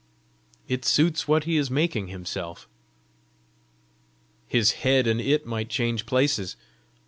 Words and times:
"It 0.67 0.83
suits 0.83 1.27
what 1.27 1.43
he 1.43 1.57
is 1.57 1.69
making 1.69 2.07
himself." 2.07 2.67
"His 4.47 4.71
head 4.81 5.05
and 5.05 5.21
it 5.21 5.45
might 5.45 5.69
change 5.69 6.07
places!" 6.07 6.55